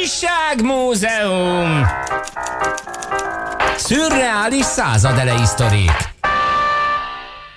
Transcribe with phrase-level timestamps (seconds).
[0.00, 1.86] Újságmúzeum!
[3.76, 6.12] Szürreális századelei sztorik.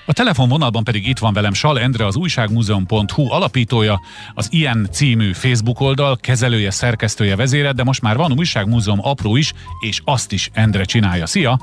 [0.05, 4.01] A telefonvonalban pedig itt van velem Sal Endre, az újságmúzeum.hu alapítója,
[4.33, 9.53] az ilyen című Facebook oldal, kezelője, szerkesztője, vezére, de most már van újságmúzeum apró is,
[9.79, 11.25] és azt is Endre csinálja.
[11.25, 11.60] Szia!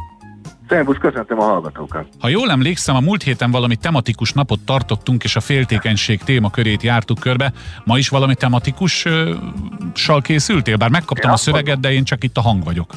[0.71, 2.07] Szervusz, köszöntöm a hallgatókat.
[2.21, 7.19] Ha jól emlékszem, a múlt héten valami tematikus napot tartottunk, és a féltékenység témakörét jártuk
[7.19, 7.53] körbe.
[7.85, 10.77] Ma is valami tematikussal készültél?
[10.77, 12.91] Bár megkaptam én a szöveget, de én csak itt a hang vagyok.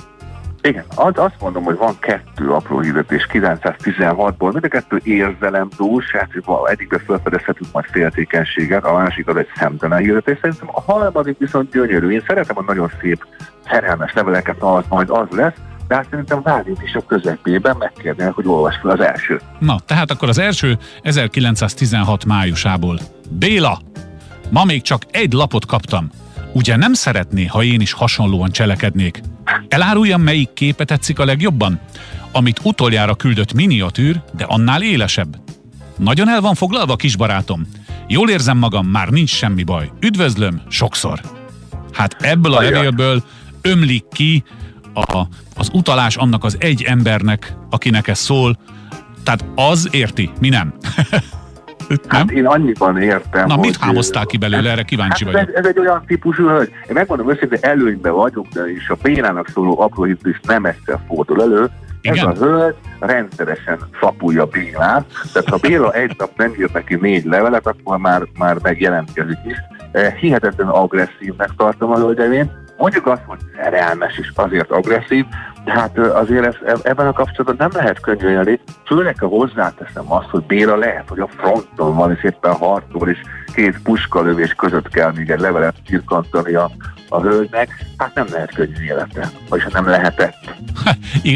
[0.61, 6.29] Igen, az, azt mondom, hogy van kettő apró hirdetés 916-ból, mind a kettő érzelemdús, hát
[6.65, 10.37] egyikbe felfedezhetünk majd féltékenységet, a másik az egy szemtelen hirdetés.
[10.41, 12.09] Szerintem a harmadik viszont gyönyörű.
[12.09, 13.25] Én szeretem a nagyon szép
[13.69, 15.55] szerelmes leveleket, az majd az lesz,
[15.93, 19.41] de hát szerintem várjunk is a közepében, megkérdenek, hogy olvas fel az első.
[19.59, 22.99] Na, tehát akkor az első 1916 májusából.
[23.29, 23.79] Béla,
[24.49, 26.09] ma még csak egy lapot kaptam.
[26.53, 29.21] Ugye nem szeretné, ha én is hasonlóan cselekednék?
[29.67, 31.79] Eláruljam, melyik képe tetszik a legjobban?
[32.31, 35.35] Amit utoljára küldött miniatűr, de annál élesebb.
[35.97, 37.67] Nagyon el van foglalva, kisbarátom.
[38.07, 39.91] Jól érzem magam, már nincs semmi baj.
[39.99, 41.19] Üdvözlöm, sokszor.
[41.91, 43.23] Hát ebből a levélből
[43.61, 44.43] ömlik ki
[44.93, 45.27] a,
[45.57, 48.57] az utalás annak az egy embernek, akinek ez szól,
[49.23, 50.73] tehát az érti, mi nem.
[52.07, 53.65] Hát én annyiban értem, Na, hogy...
[53.65, 55.49] mit hámoztál ki belőle, erre kíváncsi hát vagyok.
[55.49, 59.47] Ez, ez egy olyan típusú, hogy én megmondom őszintén, előnyben vagyok, de is a Bénának
[59.47, 61.69] szóló apró is nem egyszer fordul elő.
[62.01, 62.29] Igen?
[62.29, 67.25] Ez a hölgy rendszeresen szapulja Bélát, tehát ha Béla egy nap nem írt neki négy
[67.25, 69.57] levelet, akkor már, már megjelentkezik is.
[70.19, 72.51] Hihetetlen agresszívnek tartom a hölgyevén,
[72.83, 75.25] Mondjuk azt, hogy szerelmes és azért agresszív,
[75.65, 80.43] de hát azért ez, ebben a kapcsolatban nem lehet könyvelni, főleg ha hozzáteszem azt, hogy
[80.43, 83.21] Béla lehet, hogy a fronton van, és éppen harcol, és
[83.53, 86.71] két puskalövés között kell még egy levelet cirkantani a,
[87.13, 90.55] a hölgynek, hát nem lehet könnyű élete, vagyis nem lehetett.
[90.83, 90.91] Ha,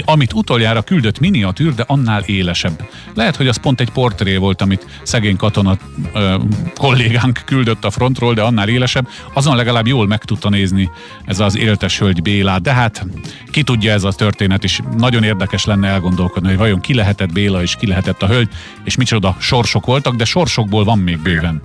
[0.05, 2.87] amit utoljára küldött miniatűr, de annál élesebb.
[3.13, 5.77] Lehet, hogy az pont egy portré volt, amit szegény katona
[6.13, 6.35] ö,
[6.75, 9.07] kollégánk küldött a frontról, de annál élesebb.
[9.33, 10.89] Azon legalább jól meg tudta nézni
[11.25, 13.05] ez az éltes hölgy Bélát, de hát
[13.51, 14.81] ki tudja ez a történet is.
[14.97, 18.49] Nagyon érdekes lenne elgondolkodni, hogy vajon ki lehetett Béla és ki lehetett a hölgy,
[18.83, 21.61] és micsoda sorsok voltak, de sorsokból van még bőven.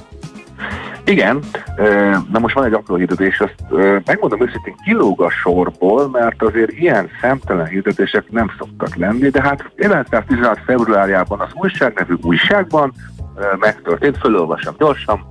[1.05, 1.39] Igen,
[2.33, 3.55] na most van egy apró hirdetés, azt
[4.05, 9.73] megmondom őszintén kilóg a sorból, mert azért ilyen szemtelen hirdetések nem szoktak lenni, de hát
[9.77, 10.59] 1916.
[10.67, 12.93] februárjában az újság nevű újságban
[13.59, 15.31] megtörtént, fölolvasom gyorsan,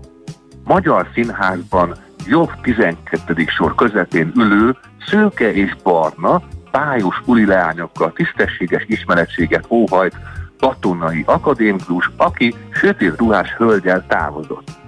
[0.63, 1.95] Magyar Színházban
[2.27, 3.45] jobb 12.
[3.47, 4.75] sor közepén ülő,
[5.07, 10.15] szőke és barna, pályos uli leányokkal tisztességes ismeretséget óhajt
[10.59, 14.80] katonai akadémikus, aki sötét ruhás hölgyel távozott.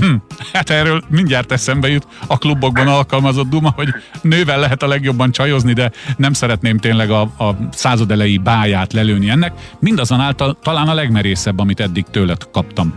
[0.00, 0.14] Hm,
[0.52, 3.88] hát erről mindjárt eszembe jut a klubokban alkalmazott duma, hogy
[4.22, 9.52] nővel lehet a legjobban csajozni, de nem szeretném tényleg a, a századelei báját lelőni ennek.
[9.80, 12.94] Mindazonáltal talán a legmerészebb, amit eddig tőled kaptam.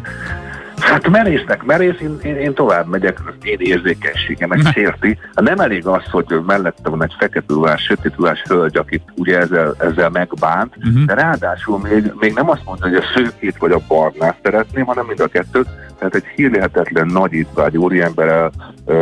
[0.91, 5.17] Hát merésznek merész, én, én, én tovább megyek, az én érzékenységemet sérti.
[5.35, 9.37] Hát nem elég az, hogy mellette van egy fekete ruhás, sötét ruhás hölgy, akit ugye
[9.37, 11.05] ezzel, ezzel megbánt, uh-huh.
[11.05, 15.05] de ráadásul még, még nem azt mondja, hogy a szőkét vagy a barnát szeretném, hanem
[15.05, 15.67] mind a kettőt.
[15.97, 18.51] Tehát egy hírlehetetlen nagyítvágy úriemberrel
[18.85, 18.95] ö,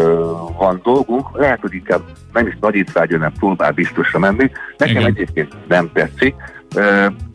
[0.58, 1.38] van dolgunk.
[1.38, 2.02] Lehet, hogy inkább
[2.34, 4.52] nem is nagyítvágy, hanem próbál biztosra menni.
[4.78, 5.06] Nekem Igen.
[5.06, 6.36] egyébként nem tetszik.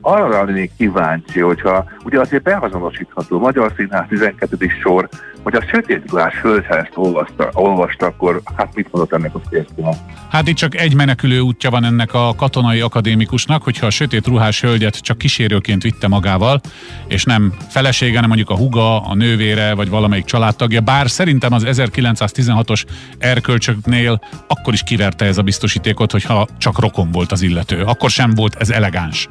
[0.05, 4.69] Arra lennék kíváncsi, hogyha ugye azért beazonosítható Magyar Színház 12.
[4.83, 5.09] sor,
[5.43, 9.95] hogy a sötét ha ezt olvasta, olvasta, akkor hát mit mondott ennek a férfinak?
[10.31, 14.61] Hát itt csak egy menekülő útja van ennek a katonai akadémikusnak, hogyha a sötét ruhás
[14.61, 16.61] hölgyet csak kísérőként vitte magával,
[17.09, 21.65] és nem felesége, hanem mondjuk a huga, a nővére, vagy valamelyik családtagja, bár szerintem az
[21.67, 22.85] 1916-os
[23.19, 27.83] erkölcsöknél akkor is kiverte ez a biztosítékot, hogyha csak rokon volt az illető.
[27.83, 29.29] Akkor sem volt ez elegáns.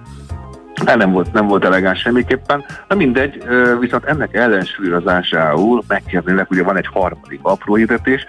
[0.86, 2.66] Hát nem volt, nem volt elegáns semmiképpen.
[2.88, 3.44] Na mindegy,
[3.80, 8.26] viszont ennek ellensúlyozásául megkérnélek, ugye van egy harmadik apró hirdetés,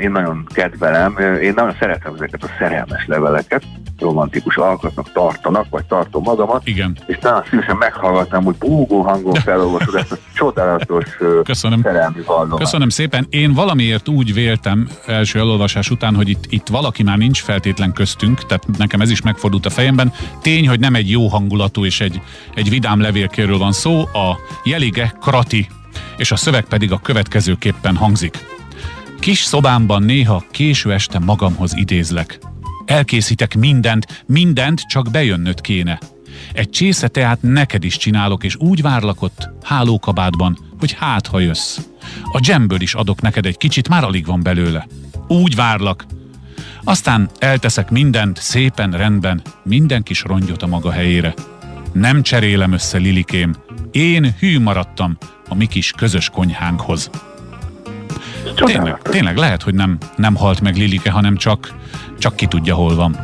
[0.00, 3.62] én nagyon kedvelem, én nagyon szeretem ezeket a szerelmes leveleket,
[4.02, 6.66] romantikus alkotnak tartanak, vagy tartom magamat.
[6.66, 6.98] Igen.
[7.06, 11.04] És nagyon szívesen meghallgatnám, hogy búgó hangon felolvasod ezt a csodálatos
[11.44, 11.80] Köszönöm.
[11.82, 12.62] szerelmi vallomást.
[12.62, 13.26] Köszönöm szépen.
[13.30, 18.46] Én valamiért úgy véltem első elolvasás után, hogy itt, itt valaki már nincs feltétlen köztünk,
[18.46, 20.12] tehát nekem ez is megfordult a fejemben.
[20.42, 22.20] Tény, hogy nem egy jó hangulatú és egy,
[22.54, 25.66] egy vidám levélkéről van szó, a jelige Krati,
[26.16, 28.38] és a szöveg pedig a következőképpen hangzik.
[29.20, 32.51] Kis szobámban néha késő este magamhoz idézlek.
[32.92, 35.98] Elkészítek mindent, mindent csak bejönnöd kéne.
[36.52, 41.78] Egy csésze tehát neked is csinálok, és úgy várlak ott, hálókabádban, hogy hát, ha jössz.
[42.32, 44.86] A dzsemből is adok neked egy kicsit, már alig van belőle.
[45.28, 46.04] Úgy várlak.
[46.84, 51.34] Aztán elteszek mindent, szépen, rendben, minden kis rongyot a maga helyére.
[51.92, 53.54] Nem cserélem össze, Lilikém.
[53.90, 55.16] Én hű maradtam
[55.48, 57.10] a mi kis közös konyhánkhoz.
[58.54, 61.74] Tényleg, tényleg lehet, hogy nem, nem halt meg Lilike, hanem csak,
[62.22, 63.16] csak ki tudja, hol van.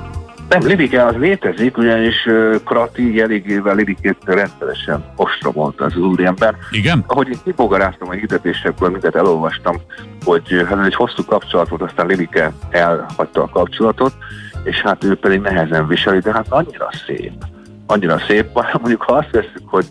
[0.49, 2.29] Nem, Lilike az létezik, ugyanis
[2.65, 6.55] Krati jeligével Lilikét rendszeresen ostromolta az úriember.
[6.71, 7.05] Igen?
[7.07, 9.77] Ahogy én kibogaráztam a hirdetésekből, mindet elolvastam,
[10.25, 14.13] hogy hát ez egy hosszú kapcsolat volt, aztán Lilike elhagyta a kapcsolatot,
[14.65, 17.33] és hát ő pedig nehezen viseli, de hát annyira szép.
[17.87, 18.47] Annyira szép,
[18.81, 19.87] mondjuk ha azt veszük, hogy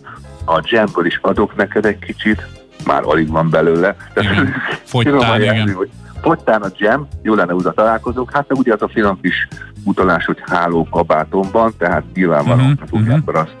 [0.46, 2.46] a jamből is adok neked egy kicsit,
[2.84, 3.96] már alig van belőle.
[4.16, 4.54] Igen.
[4.84, 5.74] Fogytál, igen.
[5.74, 9.48] Hogy fogytán a jam, jó lenne újra találkozók, hát meg ugye az a finom kis
[9.84, 13.14] utalás, hogy háló kabátomban, tehát nyilvánvalóan uh-huh, uh-huh.
[13.14, 13.56] akkor azt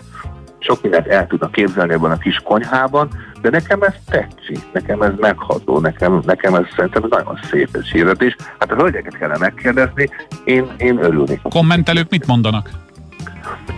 [0.58, 3.08] sok mindent el tudnak képzelni ebben a kis konyhában,
[3.40, 8.36] de nekem ez tetszik, nekem ez megható, nekem, nekem ez szerintem nagyon szép ez hirdetés.
[8.58, 10.08] Hát a hölgyeket kellene megkérdezni,
[10.44, 11.40] én, én örülnék.
[11.42, 12.70] Kommentelők mit mondanak?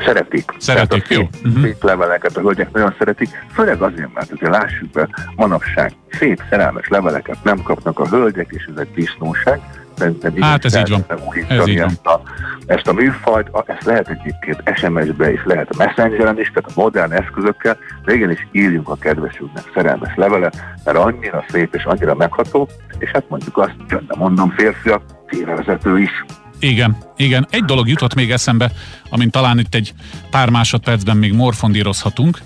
[0.04, 0.52] Szeretik.
[0.58, 1.22] Szeretik, jó.
[1.32, 6.42] Szép, szép leveleket a hölgyek nagyon szeretik, főleg azért, mert azért lássuk be, manapság szép
[6.50, 9.60] szerelmes leveleket nem kapnak a hölgyek, és ez egy disznóság.
[10.00, 11.04] Szerintem hát ez így van.
[11.48, 12.20] Ez így ezt, a,
[12.66, 17.12] ezt a műfajt, ezt lehet egyébként SMS-be is, lehet a Messengeren is, tehát a modern
[17.12, 22.68] eszközökkel, de igenis írjunk a kedvesünknek szerelmes levelet, mert annyira szép és annyira megható,
[22.98, 26.24] és hát mondjuk azt, csöndben mondom, férfiak, félrevezető is.
[26.60, 27.46] Igen, igen.
[27.50, 28.72] Egy dolog jutott még eszembe,
[29.08, 29.94] amin talán itt egy
[30.30, 32.42] pár másodpercben még morfondírozhatunk,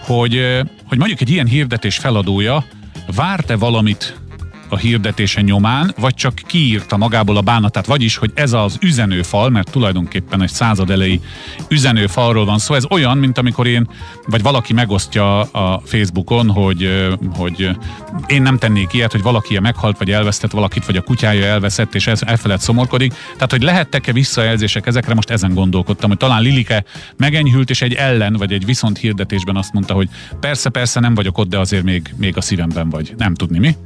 [0.00, 2.64] hogy, hogy mondjuk egy ilyen hirdetés feladója
[3.14, 4.16] várt-e valamit
[4.68, 9.70] a hirdetése nyomán, vagy csak kiírta magából a bánatát, vagyis, hogy ez az üzenőfal, mert
[9.70, 11.20] tulajdonképpen egy század elejé
[11.68, 13.88] üzenőfalról van szó, ez olyan, mint amikor én,
[14.26, 17.70] vagy valaki megosztja a Facebookon, hogy, hogy
[18.26, 22.06] én nem tennék ilyet, hogy valaki meghalt, vagy elvesztett valakit, vagy a kutyája elveszett, és
[22.06, 23.14] ez elfelett szomorkodik.
[23.32, 26.84] Tehát, hogy lehettek-e visszajelzések ezekre, most ezen gondolkodtam, hogy talán Lilike
[27.16, 30.08] megenyhült, és egy ellen, vagy egy viszont hirdetésben azt mondta, hogy
[30.40, 33.14] persze, persze nem vagyok ott, de azért még, még a szívemben vagy.
[33.16, 33.76] Nem tudni mi?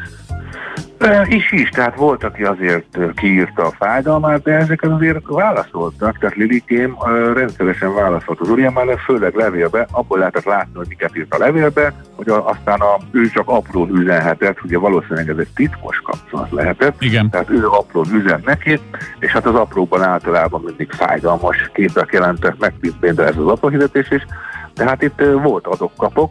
[1.25, 6.97] Is is, tehát volt, aki azért kiírta a fájdalmát, de ezeket azért válaszoltak, tehát Lilikém
[7.35, 12.29] rendszeresen válaszolt az úriembernek, főleg levélbe, abból lehetett látni, hogy miket írt a levélbe, hogy
[12.29, 17.31] aztán a, ő csak apró üzenhetett, ugye valószínűleg ez egy titkos kapcsolat lehetett, Igen.
[17.31, 18.81] tehát ő apró üzen neki,
[19.19, 23.69] és hát az apróban általában mindig fájdalmas képek jelentek meg, mint például ez az apró
[23.69, 24.27] hirdetés is,
[24.75, 26.31] tehát itt volt adok-kapok,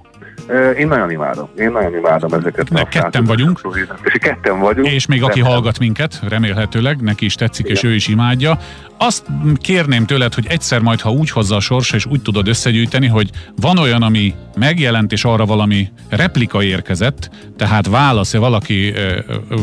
[0.77, 1.49] én nagyon imádom.
[1.57, 2.69] Én nagyon imádom ezeket.
[2.69, 3.61] Ne, ketten vagyunk.
[4.03, 4.87] És ketten vagyunk.
[4.87, 7.77] És még aki hallgat minket, remélhetőleg, neki is tetszik, Igen.
[7.77, 8.57] és ő is imádja.
[8.97, 9.25] Azt
[9.55, 13.29] kérném tőled, hogy egyszer majd, ha úgy hozza a sors, és úgy tudod összegyűjteni, hogy
[13.55, 18.93] van olyan, ami megjelent, és arra valami replika érkezett, tehát válasz, valaki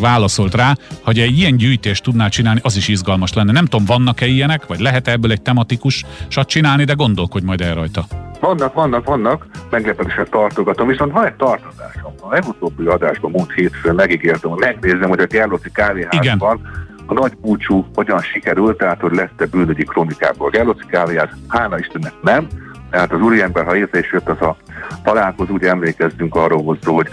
[0.00, 3.52] válaszolt rá, hogy egy ilyen gyűjtést tudnál csinálni, az is izgalmas lenne.
[3.52, 7.74] Nem tudom, vannak-e ilyenek, vagy lehet ebből egy tematikus sat csinálni, de gondolkodj majd el
[7.74, 8.06] rajta.
[8.40, 12.12] Vannak, vannak, vannak, meglepetésre tartogatom, viszont van egy tartozásom.
[12.20, 16.60] A legutóbbi adásban múlt hétfőn megígértem, hogy megnézem, hogy a Gerlóci kávéházban
[17.06, 20.50] a nagy búcsú hogyan sikerült, tehát hogy lett-e bűnögyi kronikából.
[20.50, 22.46] Gerlóci kávéház, hála Istennek nem,
[22.90, 24.56] tehát az úriember, ha érte és jött az a
[25.02, 27.08] találkozó, ugye emlékezzünk arról hozzá, hogy,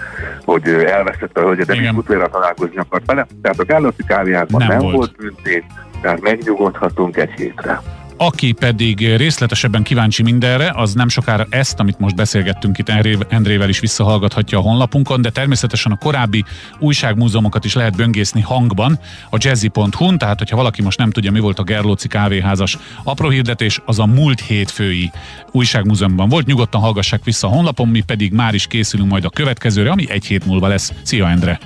[0.45, 3.27] hogy elvesztette a hölgyet, de még utoljára találkozni akart vele.
[3.41, 5.63] Tehát a Gerlóci kávéházban nem, nem volt, volt büntés,
[6.01, 7.81] tehát megnyugodhatunk egy hétre.
[8.17, 12.89] Aki pedig részletesebben kíváncsi mindenre, az nem sokára ezt, amit most beszélgettünk itt
[13.29, 16.43] Endrével is visszahallgathatja a honlapunkon, de természetesen a korábbi
[16.79, 21.59] újságmúzeumokat is lehet böngészni hangban a jazzy.hu-n, tehát hogyha valaki most nem tudja, mi volt
[21.59, 25.11] a Gerlóci kávéházas apró hirdetés, az a múlt hétfői
[25.51, 26.45] újságmúzeumban volt.
[26.45, 30.25] Nyugodtan hallgassák vissza a honlapon, mi pedig már is készülünk majd a következőre, ami egy
[30.25, 30.93] hét múlva lesz.
[31.01, 31.59] Szia Endre!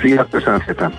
[0.00, 0.86] Szia, köszönöm szépen!